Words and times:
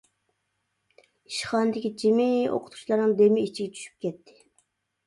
ئىشخانىدىكى 1.31 1.91
جىمى 2.05 2.27
ئوقۇتقۇچىلارنىڭ 2.55 3.17
دېمى 3.21 3.47
ئىچىگە 3.47 3.79
چۈشۈپ 3.79 4.07
كەتتى. 4.09 4.43